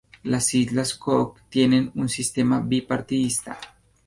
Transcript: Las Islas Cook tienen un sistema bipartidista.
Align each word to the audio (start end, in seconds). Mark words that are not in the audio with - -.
Las 0.23 0.55
Islas 0.55 0.95
Cook 0.95 1.41
tienen 1.51 1.91
un 1.93 2.09
sistema 2.09 2.59
bipartidista. 2.59 3.59